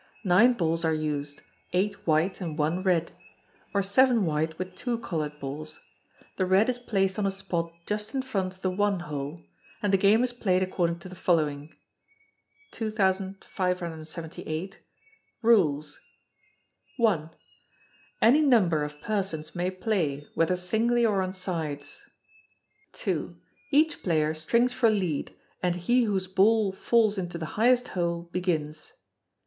[0.23, 1.43] Nine balls are used,
[1.73, 3.11] eight white and one red;
[3.71, 5.79] or seven white with two coloured balls.
[6.37, 9.43] The red is placed on a spot just in front of the 1 hole;
[9.79, 11.75] and the game is played according to the following:
[12.71, 14.79] 2578.
[15.43, 15.99] Rules.
[16.99, 17.29] i.
[18.23, 22.01] Any number of persons may play, whether singly or on sides.
[23.05, 23.35] ii.
[23.69, 28.93] Each player strings for lead, and he whose ball falls into the highest hole begins.